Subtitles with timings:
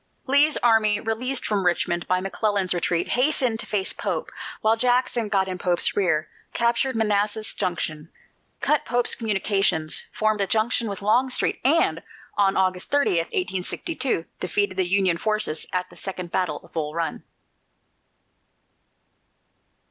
[0.25, 4.31] Lee's army, released from Richmond by McClellan's retreat, hastened to face Pope,
[4.61, 8.09] while Jackson got in Pope's rear, captured Manassas Junction,
[8.61, 12.01] cut Pope's communications, formed a junction with Longstreet, and
[12.35, 17.21] on August 30, 1862, defeated the Union forces at the second battle of Bull Run.